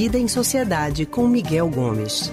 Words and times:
Vida 0.00 0.16
em 0.16 0.28
Sociedade 0.28 1.04
com 1.04 1.26
Miguel 1.26 1.68
Gomes. 1.68 2.32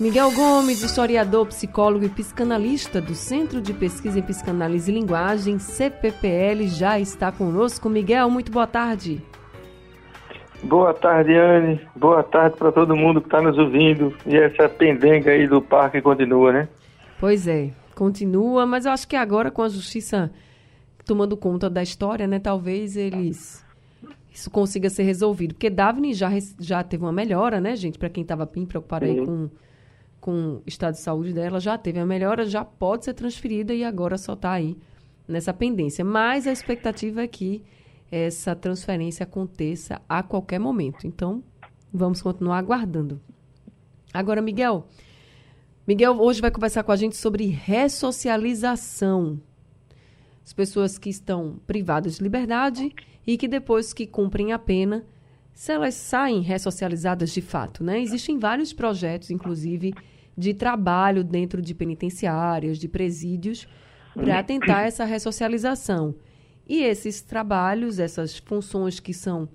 Miguel 0.00 0.32
Gomes, 0.32 0.82
historiador, 0.82 1.46
psicólogo 1.48 2.06
e 2.06 2.08
psicanalista 2.08 3.02
do 3.02 3.14
Centro 3.14 3.60
de 3.60 3.74
Pesquisa 3.74 4.18
em 4.18 4.22
Psicanálise 4.22 4.90
e 4.90 4.94
Linguagem, 4.94 5.58
CPPL, 5.58 6.66
já 6.68 6.98
está 6.98 7.30
conosco. 7.30 7.90
Miguel, 7.90 8.30
muito 8.30 8.50
boa 8.50 8.66
tarde. 8.66 9.22
Boa 10.62 10.94
tarde, 10.94 11.34
Anne. 11.36 11.86
Boa 11.94 12.22
tarde 12.22 12.56
para 12.56 12.72
todo 12.72 12.96
mundo 12.96 13.20
que 13.20 13.26
está 13.26 13.42
nos 13.42 13.58
ouvindo. 13.58 14.16
E 14.24 14.38
essa 14.38 14.70
pendenga 14.70 15.32
aí 15.32 15.46
do 15.46 15.60
parque 15.60 16.00
continua, 16.00 16.50
né? 16.50 16.68
Pois 17.20 17.46
é, 17.46 17.72
continua, 17.94 18.64
mas 18.64 18.86
eu 18.86 18.92
acho 18.92 19.06
que 19.06 19.16
agora 19.16 19.50
com 19.50 19.60
a 19.60 19.68
justiça 19.68 20.32
tomando 21.04 21.36
conta 21.36 21.68
da 21.68 21.82
história, 21.82 22.26
né, 22.26 22.38
talvez 22.38 22.96
eles 22.96 23.65
isso 24.36 24.50
consiga 24.50 24.90
ser 24.90 25.04
resolvido. 25.04 25.54
Porque 25.54 25.70
Daphne 25.70 26.12
já, 26.12 26.28
já 26.60 26.84
teve 26.84 27.02
uma 27.02 27.12
melhora, 27.12 27.58
né, 27.58 27.74
gente? 27.74 27.98
Para 27.98 28.10
quem 28.10 28.20
estava 28.20 28.44
bem 28.44 28.66
preocupado 28.66 29.06
aí 29.06 29.24
com, 29.24 29.48
com 30.20 30.56
o 30.56 30.62
estado 30.66 30.92
de 30.92 31.00
saúde 31.00 31.32
dela, 31.32 31.58
já 31.58 31.78
teve 31.78 31.98
a 31.98 32.04
melhora, 32.04 32.44
já 32.44 32.62
pode 32.62 33.06
ser 33.06 33.14
transferida 33.14 33.72
e 33.72 33.82
agora 33.82 34.18
só 34.18 34.34
está 34.34 34.52
aí 34.52 34.76
nessa 35.26 35.54
pendência. 35.54 36.04
Mas 36.04 36.46
a 36.46 36.52
expectativa 36.52 37.22
é 37.22 37.26
que 37.26 37.64
essa 38.10 38.54
transferência 38.54 39.24
aconteça 39.24 40.02
a 40.06 40.22
qualquer 40.22 40.58
momento. 40.58 41.06
Então, 41.06 41.42
vamos 41.90 42.20
continuar 42.20 42.58
aguardando. 42.58 43.18
Agora, 44.12 44.42
Miguel. 44.42 44.86
Miguel 45.88 46.20
hoje 46.20 46.42
vai 46.42 46.50
conversar 46.50 46.82
com 46.82 46.92
a 46.92 46.96
gente 46.96 47.16
sobre 47.16 47.46
ressocialização. 47.46 49.40
As 50.44 50.52
pessoas 50.52 50.98
que 50.98 51.08
estão 51.08 51.58
privadas 51.66 52.16
de 52.16 52.22
liberdade 52.22 52.94
e 53.26 53.36
que 53.36 53.48
depois 53.48 53.92
que 53.92 54.06
cumprem 54.06 54.52
a 54.52 54.58
pena, 54.58 55.04
se 55.52 55.72
elas 55.72 55.94
saem 55.94 56.42
ressocializadas 56.42 57.32
de 57.32 57.40
fato, 57.40 57.82
né? 57.82 58.00
Existem 58.00 58.38
vários 58.38 58.72
projetos, 58.72 59.30
inclusive, 59.30 59.94
de 60.36 60.52
trabalho 60.52 61.24
dentro 61.24 61.62
de 61.62 61.74
penitenciárias, 61.74 62.78
de 62.78 62.88
presídios, 62.88 63.66
para 64.14 64.42
tentar 64.42 64.82
essa 64.82 65.04
ressocialização. 65.04 66.14
E 66.68 66.82
esses 66.82 67.22
trabalhos, 67.22 67.98
essas 67.98 68.36
funções 68.36 69.00
que 69.00 69.14
são 69.14 69.48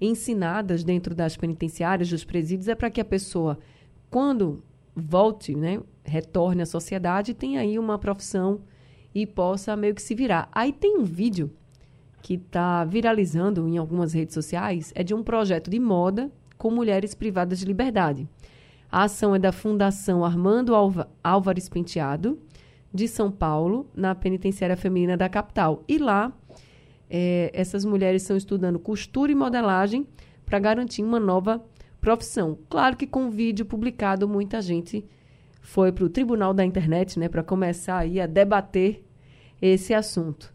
ensinadas 0.00 0.84
dentro 0.84 1.14
das 1.14 1.36
penitenciárias, 1.36 2.08
dos 2.08 2.24
presídios, 2.24 2.68
é 2.68 2.74
para 2.74 2.90
que 2.90 3.00
a 3.00 3.04
pessoa, 3.04 3.58
quando 4.10 4.62
volte, 4.94 5.56
né, 5.56 5.80
retorne 6.04 6.62
à 6.62 6.66
sociedade, 6.66 7.34
tenha 7.34 7.60
aí 7.60 7.78
uma 7.78 7.98
profissão 7.98 8.60
e 9.14 9.26
possa 9.26 9.76
meio 9.76 9.94
que 9.94 10.02
se 10.02 10.14
virar. 10.14 10.48
Aí 10.52 10.72
tem 10.72 10.98
um 10.98 11.04
vídeo 11.04 11.50
que 12.22 12.34
está 12.34 12.84
viralizando 12.84 13.68
em 13.68 13.78
algumas 13.78 14.12
redes 14.12 14.34
sociais, 14.34 14.92
é 14.94 15.02
de 15.02 15.14
um 15.14 15.22
projeto 15.22 15.70
de 15.70 15.78
moda 15.78 16.30
com 16.56 16.70
mulheres 16.70 17.14
privadas 17.14 17.58
de 17.58 17.64
liberdade. 17.64 18.28
A 18.90 19.04
ação 19.04 19.34
é 19.34 19.38
da 19.38 19.52
Fundação 19.52 20.24
Armando 20.24 20.72
Álvares 21.22 21.68
Penteado, 21.68 22.38
de 22.92 23.06
São 23.06 23.30
Paulo, 23.30 23.86
na 23.94 24.14
penitenciária 24.14 24.76
feminina 24.76 25.16
da 25.16 25.28
capital. 25.28 25.84
E 25.86 25.98
lá 25.98 26.32
é, 27.08 27.50
essas 27.52 27.84
mulheres 27.84 28.22
estão 28.22 28.36
estudando 28.36 28.78
costura 28.78 29.30
e 29.30 29.34
modelagem 29.34 30.06
para 30.44 30.58
garantir 30.58 31.02
uma 31.02 31.20
nova 31.20 31.62
profissão. 32.00 32.58
Claro 32.68 32.96
que 32.96 33.06
com 33.06 33.26
o 33.26 33.30
vídeo 33.30 33.66
publicado, 33.66 34.26
muita 34.26 34.62
gente 34.62 35.04
foi 35.60 35.92
para 35.92 36.04
o 36.04 36.08
tribunal 36.08 36.54
da 36.54 36.64
internet 36.64 37.18
né, 37.18 37.28
para 37.28 37.42
começar 37.42 37.98
aí 37.98 38.20
a 38.20 38.26
debater 38.26 39.04
esse 39.60 39.92
assunto. 39.92 40.52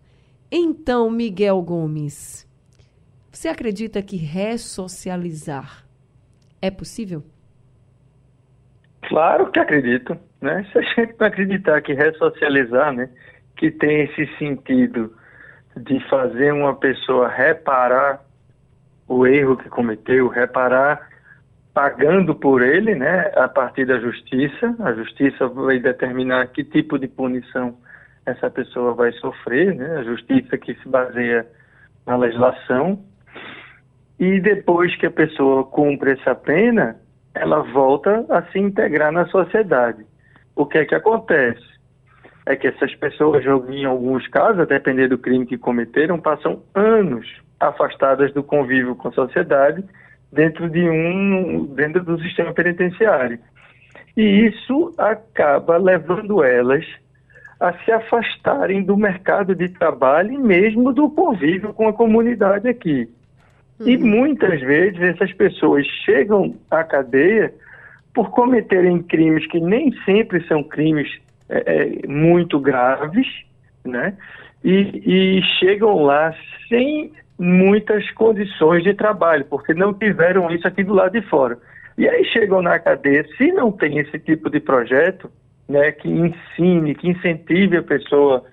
Então, 0.56 1.10
Miguel 1.10 1.60
Gomes, 1.64 2.48
você 3.32 3.48
acredita 3.48 4.04
que 4.04 4.18
ressocializar 4.18 5.84
é 6.62 6.70
possível? 6.70 7.24
Claro 9.10 9.50
que 9.50 9.58
acredito. 9.58 10.16
Né? 10.40 10.64
Se 10.72 10.78
a 10.78 10.82
gente 10.84 11.16
não 11.20 11.26
acreditar 11.26 11.82
que 11.82 11.94
ressocializar, 11.94 12.94
né, 12.94 13.10
que 13.58 13.72
tem 13.72 14.04
esse 14.04 14.28
sentido 14.38 15.12
de 15.76 16.00
fazer 16.08 16.54
uma 16.54 16.76
pessoa 16.76 17.28
reparar 17.30 18.24
o 19.08 19.26
erro 19.26 19.58
que 19.58 19.68
cometeu, 19.70 20.28
reparar 20.28 21.10
pagando 21.74 22.36
por 22.36 22.62
ele, 22.62 22.94
né, 22.94 23.32
a 23.36 23.48
partir 23.48 23.88
da 23.88 24.00
justiça. 24.00 24.76
A 24.82 24.94
justiça 24.94 25.48
vai 25.48 25.80
determinar 25.80 26.46
que 26.50 26.64
tipo 26.64 27.00
de 27.00 27.08
punição 27.08 27.76
essa 28.26 28.50
pessoa 28.50 28.94
vai 28.94 29.12
sofrer, 29.14 29.76
né, 29.76 29.98
a 29.98 30.04
justiça 30.04 30.58
que 30.58 30.74
se 30.76 30.88
baseia 30.88 31.46
na 32.06 32.16
legislação. 32.16 33.04
E 34.20 34.40
depois 34.40 34.96
que 34.98 35.06
a 35.06 35.12
pessoa 35.12 35.66
cumpre 35.66 36.12
essa 36.12 36.34
pena, 36.34 36.96
ela 37.34 37.62
volta 37.62 38.26
a 38.30 38.44
se 38.52 38.60
integrar 38.60 39.12
na 39.12 39.26
sociedade. 39.28 40.06
O 40.56 40.66
que 40.66 40.78
é 40.78 40.86
que 40.86 40.96
acontece? 40.96 41.74
é 42.46 42.56
que 42.56 42.68
essas 42.68 42.94
pessoas, 42.96 43.44
em 43.46 43.86
alguns 43.86 44.28
casos, 44.28 44.60
a 44.60 44.66
depender 44.66 45.08
do 45.08 45.18
crime 45.18 45.46
que 45.46 45.58
cometeram, 45.58 46.20
passam 46.20 46.62
anos 46.76 47.26
afastadas 47.60 48.34
do 48.34 48.44
convívio 48.44 48.96
com 48.96 49.08
a 49.08 49.14
sociedade 49.14 49.84
dentro 50.32 50.70
de 50.70 50.82
um 50.90 51.66
dentro 51.74 52.04
do 52.04 52.20
sistema 52.22 52.54
penitenciário. 52.54 53.40
E 54.18 54.48
isso 54.48 54.94
acaba 54.98 55.78
levando 55.78 56.44
elas 56.44 56.86
a 57.64 57.72
se 57.86 57.92
afastarem 57.94 58.84
do 58.84 58.98
mercado 58.98 59.56
de 59.56 59.70
trabalho 59.70 60.34
e 60.34 60.38
mesmo 60.38 60.92
do 60.92 61.10
convívio 61.10 61.74
com 61.74 61.88
a 61.88 61.94
comunidade 61.94 62.68
aqui. 62.68 63.08
Uhum. 63.80 63.88
E 63.88 63.98
muitas 63.98 64.60
vezes 64.60 65.00
essas 65.00 65.32
pessoas 65.32 65.88
chegam 66.04 66.56
à 66.70 66.84
cadeia 66.84 67.54
por 68.14 68.32
cometerem 68.32 69.02
crimes 69.02 69.48
que 69.48 69.62
nem 69.62 69.94
sempre 70.04 70.46
são 70.46 70.62
crimes 70.62 71.10
é, 71.48 72.04
é, 72.04 72.08
muito 72.08 72.60
graves, 72.60 73.28
né? 73.86 74.14
E, 74.62 75.38
e 75.38 75.42
chegam 75.58 76.04
lá 76.04 76.36
sem 76.68 77.14
muitas 77.40 78.12
condições 78.12 78.84
de 78.84 78.94
trabalho, 78.94 79.46
porque 79.46 79.74
não 79.74 79.94
tiveram 79.94 80.52
isso 80.52 80.68
aqui 80.68 80.84
do 80.84 80.94
lado 80.94 81.14
de 81.14 81.22
fora. 81.30 81.58
E 81.98 82.10
aí 82.10 82.26
chegam 82.26 82.62
na 82.62 82.78
cadeia, 82.78 83.26
se 83.38 83.54
não 83.54 83.72
tem 83.72 84.00
esse 84.00 84.20
tipo 84.20 84.50
de 84.50 84.60
projeto, 84.60 85.32
né, 85.68 85.92
que 85.92 86.10
ensine, 86.10 86.96
que 86.96 87.10
incentive 87.10 87.78
a 87.78 87.84
pessoa 87.84 88.44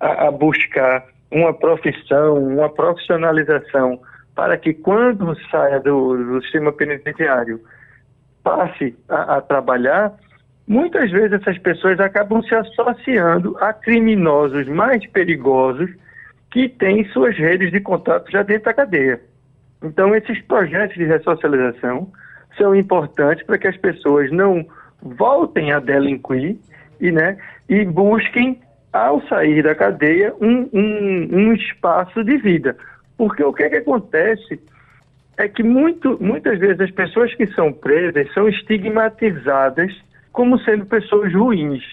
a, 0.00 0.28
a 0.28 0.30
buscar 0.30 1.04
uma 1.30 1.52
profissão, 1.52 2.42
uma 2.42 2.68
profissionalização, 2.68 4.00
para 4.34 4.56
que 4.56 4.72
quando 4.72 5.36
saia 5.50 5.80
do, 5.80 6.16
do 6.16 6.42
sistema 6.42 6.72
penitenciário 6.72 7.60
passe 8.42 8.96
a, 9.08 9.36
a 9.36 9.40
trabalhar, 9.40 10.14
Muitas 10.68 11.10
vezes 11.10 11.32
essas 11.32 11.56
pessoas 11.56 11.98
acabam 11.98 12.42
se 12.42 12.54
associando 12.54 13.56
a 13.58 13.72
criminosos 13.72 14.68
mais 14.68 15.04
perigosos 15.06 15.90
que 16.50 16.68
têm 16.68 17.06
suas 17.06 17.34
redes 17.38 17.72
de 17.72 17.80
contato 17.80 18.30
já 18.30 18.42
dentro 18.42 18.64
da 18.64 18.74
cadeia. 18.74 19.18
Então, 19.82 20.14
esses 20.14 20.38
projetos 20.42 20.94
de 20.94 21.04
ressocialização 21.04 22.12
são 22.58 22.74
importantes 22.74 23.46
para 23.46 23.56
que 23.56 23.66
as 23.66 23.78
pessoas 23.78 24.30
não 24.30 24.66
voltem 25.02 25.72
a 25.72 25.78
delinquir 25.78 26.56
e, 27.00 27.12
né, 27.12 27.36
e 27.68 27.84
busquem, 27.84 28.60
ao 28.92 29.20
sair 29.28 29.62
da 29.62 29.74
cadeia, 29.74 30.34
um, 30.40 30.68
um, 30.72 31.28
um 31.30 31.52
espaço 31.52 32.24
de 32.24 32.36
vida. 32.38 32.76
Porque 33.16 33.42
o 33.42 33.52
que, 33.52 33.64
é 33.64 33.68
que 33.68 33.76
acontece 33.76 34.60
é 35.36 35.48
que 35.48 35.62
muito, 35.62 36.18
muitas 36.20 36.58
vezes 36.58 36.80
as 36.80 36.90
pessoas 36.90 37.32
que 37.34 37.46
são 37.48 37.72
presas 37.72 38.32
são 38.32 38.48
estigmatizadas 38.48 39.92
como 40.32 40.58
sendo 40.60 40.86
pessoas 40.86 41.32
ruins. 41.32 41.84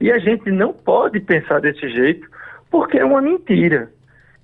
E 0.00 0.10
a 0.10 0.18
gente 0.18 0.50
não 0.50 0.72
pode 0.72 1.20
pensar 1.20 1.60
desse 1.60 1.88
jeito, 1.88 2.28
porque 2.70 2.98
é 2.98 3.04
uma 3.04 3.20
mentira. 3.20 3.90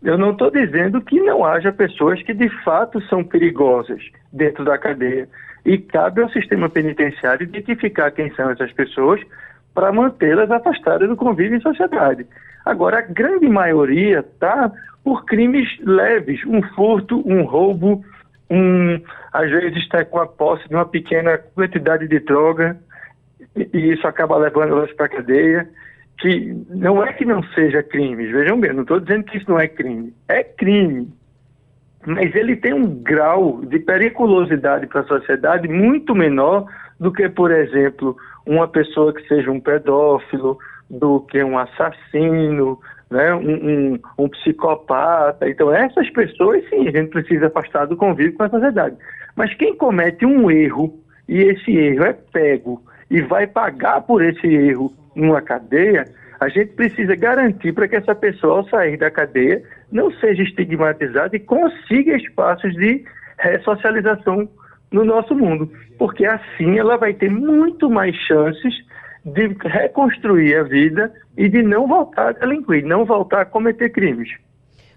Eu 0.03 0.17
não 0.17 0.31
estou 0.31 0.51
dizendo 0.51 1.01
que 1.01 1.21
não 1.21 1.45
haja 1.45 1.73
pessoas 1.73 2.23
que 2.23 2.33
de 2.33 2.49
fato 2.63 3.01
são 3.09 3.25
perigosas 3.25 4.01
dentro 4.33 4.65
da 4.65 4.79
cadeia. 4.79 5.29
E 5.65 5.79
cabe 5.79 6.23
ao 6.23 6.31
sistema 6.31 6.69
penitenciário 6.69 7.45
identificar 7.45 8.11
quem 8.11 8.33
são 8.35 8.51
essas 8.51 8.73
pessoas 8.73 9.21
para 9.75 9.93
mantê-las 9.93 10.51
afastadas 10.51 11.09
do 11.09 11.17
convívio 11.17 11.57
em 11.57 11.61
sociedade. 11.61 12.27
Agora, 12.65 12.99
a 12.99 13.03
grande 13.03 13.49
maioria 13.49 14.21
está 14.21 14.73
por 15.05 15.25
crimes 15.25 15.69
leves, 15.81 16.45
um 16.45 16.63
furto, 16.75 17.23
um 17.27 17.43
roubo, 17.45 18.05
um, 18.51 19.01
às 19.33 19.51
vezes 19.51 19.79
está 19.79 20.05
com 20.05 20.19
a 20.19 20.27
posse 20.27 20.69
de 20.69 20.75
uma 20.75 20.85
pequena 20.85 21.39
quantidade 21.39 22.09
de 22.09 22.19
droga, 22.21 22.77
e 23.57 23.93
isso 23.93 24.07
acaba 24.07 24.37
levando 24.37 24.73
elas 24.73 24.93
para 24.93 25.07
a 25.07 25.09
cadeia, 25.09 25.69
que 26.19 26.55
não 26.69 27.03
é 27.03 27.13
que 27.13 27.25
não 27.25 27.43
seja 27.55 27.83
crime, 27.83 28.27
vejam 28.27 28.59
bem, 28.59 28.73
não 28.73 28.83
estou 28.83 29.01
dizendo 29.01 29.25
que 29.25 29.39
isso 29.39 29.49
não 29.49 29.59
é 29.59 29.69
crime, 29.69 30.13
é 30.29 30.43
crime, 30.43 31.09
mas 32.07 32.35
ele 32.35 32.57
tem 32.57 32.73
um 32.73 32.87
grau 33.03 33.61
de 33.65 33.79
periculosidade 33.79 34.87
para 34.87 35.01
a 35.01 35.07
sociedade 35.07 35.69
muito 35.69 36.15
menor 36.15 36.67
do 36.99 37.13
que, 37.13 37.29
por 37.29 37.51
exemplo, 37.51 38.17
uma 38.47 38.67
pessoa 38.67 39.13
que 39.13 39.27
seja 39.29 39.51
um 39.51 39.61
pedófilo, 39.61 40.59
do 40.89 41.21
que 41.21 41.43
um 41.43 41.59
assassino, 41.59 42.79
né, 43.11 43.35
um, 43.35 43.95
um, 43.95 43.99
um, 44.19 44.29
psicopata. 44.29 45.49
Então, 45.49 45.73
essas 45.73 46.09
pessoas, 46.11 46.67
sim, 46.69 46.89
a 46.89 46.91
gente 46.91 47.11
precisa 47.11 47.47
afastar 47.49 47.87
do 47.87 47.97
convívio 47.97 48.35
com 48.35 48.45
a 48.45 48.51
sociedade. 48.51 48.97
Mas 49.37 49.53
quem 49.55 49.77
comete 49.77 50.25
um 50.25 50.51
erro 50.51 50.99
e 51.29 51.43
esse 51.43 51.77
erro 51.77 52.05
é 52.05 52.13
pego 52.13 52.83
e 53.11 53.21
vai 53.21 53.47
pagar 53.47 54.03
por 54.03 54.23
esse 54.23 54.47
erro 54.47 54.93
numa 55.15 55.41
cadeia, 55.41 56.05
a 56.41 56.49
gente 56.49 56.73
precisa 56.75 57.17
garantir 57.17 57.73
para 57.73 57.89
que 57.89 57.97
essa 57.97 58.15
pessoa, 58.15 58.59
ao 58.59 58.69
sair 58.69 58.97
da 58.97 59.11
cadeia, 59.11 59.63
não 59.91 60.11
seja 60.13 60.43
estigmatizada 60.43 61.37
e 61.37 61.41
consiga 61.41 62.17
espaços 62.17 62.73
de 62.75 63.05
ressocialização 63.39 64.49
no 64.91 65.05
nosso 65.05 65.35
mundo, 65.35 65.71
porque 65.99 66.25
assim 66.25 66.79
ela 66.79 66.97
vai 66.97 67.13
ter 67.13 67.31
muito 67.31 67.91
mais 67.91 68.15
chances 68.17 68.75
de 69.25 69.49
reconstruir 69.69 70.57
a 70.57 70.63
vida 70.63 71.13
e 71.37 71.49
de 71.49 71.63
não 71.63 71.87
voltar 71.87 72.29
a 72.29 72.33
delinquir, 72.33 72.85
não 72.85 73.05
voltar 73.05 73.43
a 73.43 73.45
cometer 73.45 73.91
crimes. 73.91 74.31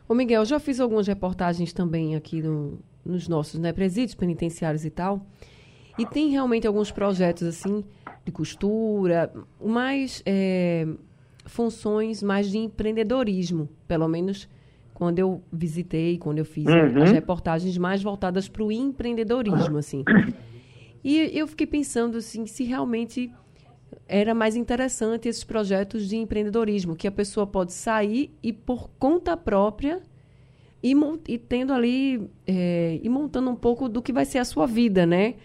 Ô 0.08 0.14
Miguel, 0.14 0.46
já 0.46 0.60
fiz 0.60 0.80
algumas 0.80 1.08
reportagens 1.08 1.74
também 1.74 2.16
aqui 2.16 2.42
no, 2.42 2.80
nos 3.06 3.28
nossos 3.28 3.60
né, 3.60 3.74
presídios 3.74 4.16
penitenciários 4.16 4.86
e 4.86 4.90
tal, 4.90 5.26
e 5.98 6.06
tem 6.06 6.30
realmente 6.30 6.68
alguns 6.68 6.92
projetos 6.92 7.44
assim 7.44 7.84
de 8.24 8.32
costura, 8.32 9.32
mais 9.60 10.22
é, 10.26 10.86
funções 11.46 12.22
mais 12.22 12.50
de 12.50 12.58
empreendedorismo, 12.58 13.70
pelo 13.88 14.08
menos 14.08 14.48
quando 14.94 15.20
eu 15.20 15.42
visitei, 15.52 16.18
quando 16.18 16.38
eu 16.38 16.46
fiz 16.46 16.66
uhum. 16.68 17.02
as 17.02 17.12
reportagens 17.12 17.78
mais 17.78 18.04
voltadas 18.04 18.48
para 18.48 18.64
o 18.64 18.72
empreendedorismo, 18.72 19.78
assim. 19.78 20.04
E 21.04 21.36
eu 21.36 21.48
fiquei 21.48 21.66
pensando 21.66 22.20
assim, 22.20 22.46
se 22.46 22.64
realmente 22.64 23.32
era 24.08 24.34
mais 24.34 24.56
interessante 24.56 25.28
esses 25.28 25.44
projetos 25.44 26.08
de 26.08 26.16
empreendedorismo, 26.16 26.96
que 26.96 27.08
a 27.08 27.12
pessoa 27.12 27.48
pode 27.48 27.74
sair 27.74 28.32
e 28.44 28.54
por 28.54 28.90
conta 29.00 29.36
própria 29.36 30.02
e, 30.84 30.94
e 31.28 31.38
tendo 31.38 31.74
ali 31.74 32.30
é, 32.46 33.00
e 33.02 33.10
montando 33.10 33.50
um 33.50 33.56
pouco 33.56 33.88
do 33.88 34.02
que 34.02 34.14
vai 34.14 34.26
ser 34.26 34.40
a 34.40 34.46
sua 34.46 34.66
vida, 34.66 35.06
né? 35.06 35.36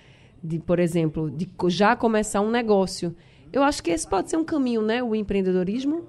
De, 0.43 0.59
por 0.59 0.79
exemplo, 0.79 1.31
de 1.31 1.49
já 1.69 1.97
começar 1.97 2.41
um 2.41 2.51
negócio. 2.51 3.15
Eu 3.57 3.63
acho 3.63 3.83
que 3.83 3.91
esse 3.91 4.07
pode 4.07 4.29
ser 4.29 4.37
um 4.37 4.45
caminho, 4.45 4.83
né? 4.83 5.03
O 5.03 5.15
empreendedorismo. 5.15 6.05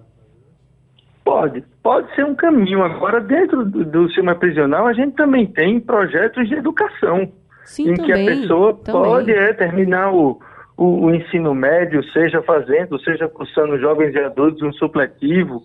Pode, 1.24 1.64
pode 1.82 2.14
ser 2.14 2.26
um 2.26 2.36
caminho. 2.36 2.84
Agora, 2.84 3.22
dentro 3.22 3.64
do, 3.64 3.86
do 3.86 4.08
sistema 4.08 4.36
prisional, 4.36 4.86
a 4.86 4.92
gente 4.92 5.16
também 5.16 5.46
tem 5.46 5.80
projetos 5.80 6.46
de 6.50 6.56
educação. 6.56 7.32
Sim, 7.64 7.92
em 7.92 7.94
também, 7.94 8.06
que 8.06 8.12
a 8.12 8.36
pessoa 8.36 8.74
também. 8.84 9.02
pode 9.02 9.32
é, 9.32 9.54
terminar 9.54 10.14
o, 10.14 10.42
o, 10.76 11.06
o, 11.06 11.16
ensino 11.16 11.56
médio, 11.56 12.04
seja 12.12 12.42
fazendo, 12.42 13.00
seja 13.00 13.30
cursando 13.30 13.80
jovens 13.80 14.14
e 14.14 14.20
adultos 14.20 14.62
um 14.62 14.74
supletivo, 14.74 15.64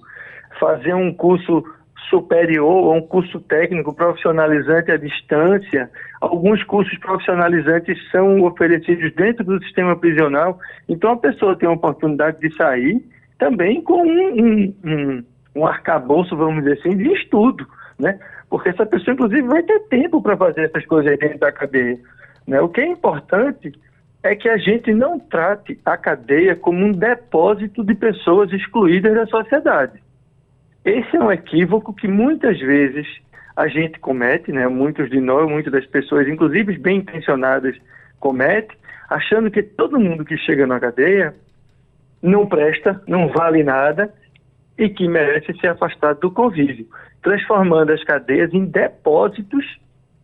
fazer 0.61 0.95
um 0.95 1.13
curso 1.13 1.65
superior 2.09 2.67
ou 2.67 2.95
um 2.95 3.03
curso 3.03 3.41
técnico 3.41 3.95
profissionalizante 3.95 4.91
à 4.91 4.97
distância. 4.97 5.91
Alguns 6.21 6.63
cursos 6.65 6.97
profissionalizantes 6.99 7.99
são 8.11 8.43
oferecidos 8.43 9.13
dentro 9.15 9.45
do 9.45 9.63
sistema 9.65 9.97
prisional. 9.97 10.59
Então 10.89 11.13
a 11.13 11.17
pessoa 11.17 11.57
tem 11.57 11.69
a 11.69 11.73
oportunidade 11.73 12.41
de 12.41 12.55
sair 12.57 13.03
também 13.39 13.83
com 13.83 14.03
um, 14.03 14.41
um, 14.41 14.75
um, 14.85 15.25
um 15.57 15.67
arcabouço, 15.67 16.37
vamos 16.37 16.63
dizer 16.63 16.79
assim, 16.79 16.97
de 16.97 17.13
estudo, 17.13 17.67
né? 17.99 18.19
Porque 18.49 18.69
essa 18.69 18.85
pessoa, 18.85 19.15
inclusive, 19.15 19.43
vai 19.43 19.63
ter 19.63 19.81
tempo 19.89 20.21
para 20.21 20.37
fazer 20.37 20.65
essas 20.65 20.85
coisas 20.85 21.19
dentro 21.19 21.39
da 21.39 21.51
cadeia. 21.51 21.99
Né? 22.47 22.61
O 22.61 22.69
que 22.69 22.83
é 22.83 22.87
importante 22.87 23.73
é 24.23 24.37
que 24.37 24.49
a 24.49 24.59
gente 24.59 24.93
não 24.93 25.19
trate 25.19 25.79
a 25.85 25.97
cadeia 25.97 26.55
como 26.55 26.85
um 26.85 26.93
depósito 26.93 27.83
de 27.83 27.95
pessoas 27.95 28.53
excluídas 28.53 29.15
da 29.15 29.27
sociedade. 29.27 30.02
Esse 30.85 31.17
é 31.17 31.21
um 31.21 31.31
equívoco 31.31 31.95
que 31.95 32.09
muitas 32.09 32.59
vezes 32.59 33.07
a 33.57 33.69
gente 33.69 33.99
comete, 34.01 34.51
né? 34.51 34.67
muitos 34.67 35.09
de 35.11 35.21
nós, 35.21 35.49
muitas 35.49 35.73
das 35.73 35.87
pessoas, 35.87 36.27
inclusive 36.27 36.77
bem 36.79 36.99
intencionadas, 36.99 37.77
cometem, 38.19 38.77
achando 39.09 39.51
que 39.51 39.63
todo 39.63 40.01
mundo 40.01 40.25
que 40.25 40.37
chega 40.39 40.67
na 40.67 40.81
cadeia 40.81 41.35
não 42.23 42.47
presta, 42.47 43.03
não 43.07 43.29
vale 43.29 43.63
nada 43.63 44.13
e 44.79 44.89
que 44.89 45.07
merece 45.07 45.53
ser 45.61 45.69
afastado 45.69 46.21
do 46.21 46.31
convívio, 46.31 46.87
transformando 47.23 47.93
as 47.93 48.03
cadeias 48.05 48.53
em 48.53 48.65
depósitos 48.65 49.65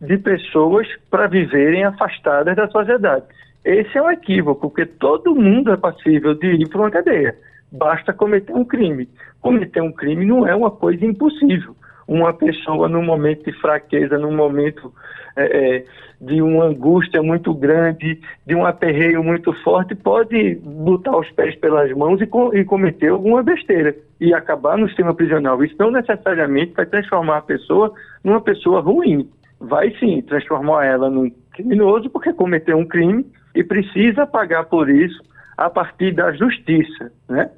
de 0.01 0.17
pessoas 0.17 0.87
para 1.09 1.27
viverem 1.27 1.83
afastadas 1.83 2.55
da 2.55 2.67
sociedade. 2.69 3.25
Esse 3.63 3.97
é 3.97 4.01
um 4.01 4.09
equívoco, 4.09 4.69
porque 4.69 4.85
todo 4.85 5.35
mundo 5.35 5.71
é 5.71 5.77
passível 5.77 6.33
de 6.33 6.47
ir 6.47 6.69
para 6.69 6.79
uma 6.79 6.91
cadeia. 6.91 7.35
Basta 7.71 8.13
cometer 8.13 8.53
um 8.53 8.65
crime. 8.65 9.07
Cometer 9.41 9.81
um 9.81 9.91
crime 9.91 10.25
não 10.25 10.47
é 10.47 10.55
uma 10.55 10.71
coisa 10.71 11.05
impossível. 11.05 11.75
Uma 12.07 12.33
pessoa, 12.33 12.89
num 12.89 13.03
momento 13.03 13.45
de 13.45 13.53
fraqueza, 13.59 14.17
num 14.17 14.35
momento 14.35 14.91
é, 15.35 15.77
é 15.77 15.85
de 16.21 16.41
uma 16.41 16.65
angústia 16.65 17.21
muito 17.23 17.53
grande, 17.53 18.19
de 18.45 18.55
um 18.55 18.65
aperreio 18.65 19.23
muito 19.23 19.53
forte, 19.63 19.95
pode 19.95 20.55
botar 20.55 21.17
os 21.17 21.29
pés 21.31 21.55
pelas 21.55 21.91
mãos 21.93 22.19
e, 22.19 22.27
co 22.27 22.53
e 22.53 22.65
cometer 22.65 23.09
alguma 23.09 23.41
besteira 23.41 23.95
e 24.19 24.33
acabar 24.33 24.77
no 24.77 24.87
sistema 24.87 25.13
prisional. 25.13 25.63
Isso 25.63 25.75
não 25.79 25.91
necessariamente 25.91 26.73
vai 26.73 26.85
transformar 26.85 27.37
a 27.37 27.41
pessoa 27.41 27.93
numa 28.23 28.41
pessoa 28.41 28.81
ruim. 28.81 29.29
Vai 29.59 29.91
sim 29.99 30.21
transformar 30.21 30.85
ela 30.85 31.09
num 31.09 31.31
criminoso 31.53 32.09
porque 32.09 32.33
cometeu 32.33 32.77
um 32.77 32.85
crime 32.85 33.25
e 33.55 33.63
precisa 33.63 34.25
pagar 34.25 34.65
por 34.65 34.89
isso 34.89 35.21
a 35.57 35.69
partir 35.69 36.13
da 36.13 36.31
justiça, 36.31 37.11
né? 37.29 37.49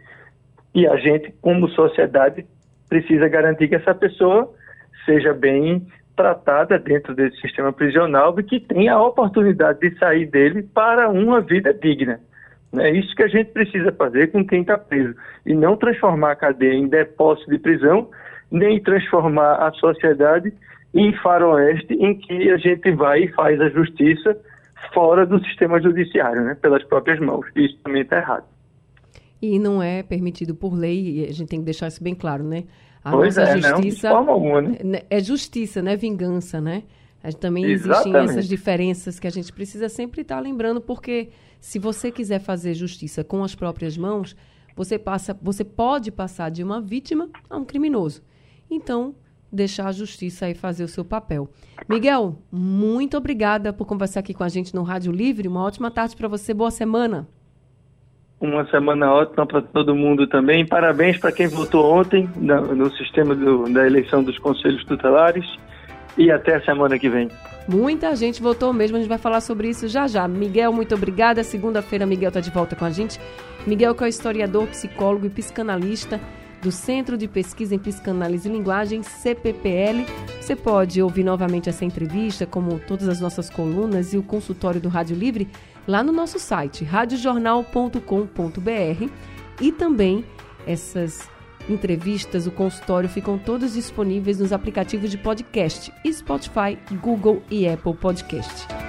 E 0.73 0.87
a 0.87 0.95
gente, 0.97 1.33
como 1.41 1.69
sociedade, 1.69 2.45
precisa 2.87 3.27
garantir 3.27 3.67
que 3.67 3.75
essa 3.75 3.93
pessoa 3.93 4.53
seja 5.05 5.33
bem 5.33 5.85
tratada 6.15 6.77
dentro 6.77 7.15
desse 7.15 7.39
sistema 7.41 7.73
prisional 7.73 8.37
e 8.39 8.43
que 8.43 8.59
tenha 8.59 8.93
a 8.93 9.05
oportunidade 9.05 9.79
de 9.79 9.97
sair 9.97 10.25
dele 10.27 10.63
para 10.63 11.09
uma 11.09 11.41
vida 11.41 11.73
digna. 11.73 12.19
É 12.77 12.89
isso 12.89 13.13
que 13.15 13.23
a 13.23 13.27
gente 13.27 13.51
precisa 13.51 13.91
fazer 13.91 14.31
com 14.31 14.45
quem 14.45 14.61
está 14.61 14.77
preso. 14.77 15.13
E 15.45 15.53
não 15.53 15.75
transformar 15.75 16.31
a 16.31 16.35
cadeia 16.35 16.73
em 16.73 16.87
depósito 16.87 17.49
de 17.49 17.59
prisão, 17.59 18.09
nem 18.49 18.81
transformar 18.81 19.55
a 19.55 19.71
sociedade 19.73 20.53
em 20.93 21.13
faroeste 21.17 21.93
em 21.93 22.15
que 22.15 22.49
a 22.49 22.57
gente 22.57 22.91
vai 22.91 23.23
e 23.23 23.31
faz 23.33 23.59
a 23.59 23.69
justiça 23.69 24.37
fora 24.93 25.25
do 25.25 25.43
sistema 25.45 25.81
judiciário, 25.81 26.43
né, 26.43 26.55
pelas 26.61 26.83
próprias 26.83 27.19
mãos. 27.19 27.45
Isso 27.55 27.77
também 27.83 28.01
está 28.01 28.17
errado. 28.17 28.45
E 29.41 29.57
não 29.57 29.81
é 29.81 30.03
permitido 30.03 30.53
por 30.53 30.73
lei, 30.73 31.19
e 31.19 31.25
a 31.25 31.33
gente 31.33 31.47
tem 31.47 31.59
que 31.59 31.65
deixar 31.65 31.87
isso 31.87 32.03
bem 32.03 32.13
claro, 32.13 32.43
né? 32.43 32.65
A 33.03 33.11
pois 33.11 33.35
nossa 33.35 33.49
é, 33.49 33.61
justiça 33.61 33.73
não, 33.73 33.81
de 33.81 33.99
forma 33.99 34.31
alguma, 34.31 34.61
né? 34.61 34.77
né? 34.83 35.01
é 35.09 35.19
justiça, 35.19 35.81
não 35.81 35.91
é 35.91 35.95
vingança, 35.95 36.61
né? 36.61 36.83
Também 37.39 37.65
Exatamente. 37.65 38.07
existem 38.07 38.23
essas 38.23 38.47
diferenças 38.47 39.19
que 39.19 39.27
a 39.27 39.31
gente 39.31 39.53
precisa 39.53 39.87
sempre 39.89 40.21
estar 40.21 40.39
lembrando, 40.39 40.81
porque 40.81 41.29
se 41.59 41.77
você 41.77 42.11
quiser 42.11 42.39
fazer 42.39 42.73
justiça 42.73 43.23
com 43.23 43.43
as 43.43 43.53
próprias 43.53 43.95
mãos, 43.95 44.35
você 44.75 44.97
passa, 44.97 45.37
você 45.39 45.63
pode 45.63 46.11
passar 46.11 46.49
de 46.49 46.63
uma 46.63 46.81
vítima 46.81 47.29
a 47.47 47.57
um 47.57 47.65
criminoso. 47.65 48.23
Então, 48.69 49.13
deixar 49.51 49.87
a 49.87 49.91
justiça 49.91 50.45
aí 50.45 50.55
fazer 50.55 50.83
o 50.83 50.87
seu 50.87 51.05
papel. 51.05 51.49
Miguel, 51.87 52.41
muito 52.51 53.17
obrigada 53.17 53.71
por 53.71 53.85
conversar 53.85 54.21
aqui 54.21 54.33
com 54.33 54.43
a 54.43 54.49
gente 54.49 54.73
no 54.73 54.81
Rádio 54.81 55.11
Livre. 55.11 55.47
Uma 55.47 55.63
ótima 55.63 55.91
tarde 55.91 56.15
para 56.15 56.27
você, 56.27 56.53
boa 56.53 56.71
semana. 56.71 57.27
Uma 58.41 58.65
semana 58.65 59.13
ótima 59.13 59.45
para 59.45 59.61
todo 59.61 59.95
mundo 59.95 60.25
também. 60.25 60.65
Parabéns 60.65 61.17
para 61.17 61.31
quem 61.31 61.47
votou 61.47 61.93
ontem 61.93 62.27
no 62.35 62.91
sistema 62.95 63.35
do, 63.35 63.71
da 63.71 63.85
eleição 63.85 64.23
dos 64.23 64.37
conselhos 64.39 64.83
tutelares. 64.85 65.45
E 66.17 66.29
até 66.29 66.55
a 66.55 66.61
semana 66.61 66.97
que 66.99 67.07
vem. 67.07 67.29
Muita 67.69 68.13
gente 68.15 68.41
votou 68.41 68.73
mesmo, 68.73 68.97
a 68.97 68.99
gente 68.99 69.07
vai 69.07 69.19
falar 69.19 69.39
sobre 69.39 69.69
isso 69.69 69.87
já 69.87 70.07
já. 70.07 70.27
Miguel, 70.27 70.73
muito 70.73 70.95
obrigada. 70.95 71.43
Segunda-feira, 71.43 72.05
Miguel 72.05 72.29
está 72.29 72.39
de 72.39 72.49
volta 72.49 72.75
com 72.75 72.83
a 72.83 72.89
gente. 72.89 73.19
Miguel, 73.65 73.93
que 73.93 74.03
é 74.03 74.09
historiador, 74.09 74.67
psicólogo 74.67 75.27
e 75.27 75.29
psicanalista 75.29 76.19
do 76.61 76.71
Centro 76.71 77.17
de 77.17 77.27
Pesquisa 77.27 77.75
em 77.75 77.79
Psicanálise 77.79 78.47
e 78.47 78.51
Linguagem, 78.51 79.03
CPPL. 79.03 80.05
Você 80.39 80.55
pode 80.55 81.01
ouvir 81.01 81.23
novamente 81.23 81.69
essa 81.69 81.83
entrevista, 81.83 82.45
como 82.45 82.79
todas 82.79 83.07
as 83.07 83.19
nossas 83.19 83.49
colunas 83.49 84.13
e 84.13 84.17
o 84.17 84.23
consultório 84.23 84.79
do 84.79 84.89
Rádio 84.89 85.15
Livre, 85.15 85.47
lá 85.87 86.03
no 86.03 86.11
nosso 86.11 86.39
site, 86.39 86.83
radiojornal.com.br. 86.83 89.09
E 89.59 89.71
também 89.71 90.25
essas 90.65 91.29
entrevistas, 91.69 92.47
o 92.47 92.51
consultório 92.51 93.09
ficam 93.09 93.37
todos 93.37 93.73
disponíveis 93.73 94.39
nos 94.39 94.51
aplicativos 94.51 95.09
de 95.09 95.17
podcast 95.17 95.91
Spotify, 96.11 96.77
Google 97.01 97.41
e 97.49 97.67
Apple 97.67 97.95
Podcast. 97.95 98.81